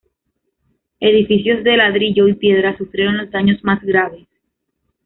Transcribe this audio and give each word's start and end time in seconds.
Edificios 0.99 1.63
de 1.63 1.77
ladrillo 1.77 2.27
y 2.27 2.33
piedra 2.33 2.75
sufrieron 2.75 3.17
los 3.17 3.29
daños 3.29 3.63
más 3.63 3.79
graves. 3.83 4.27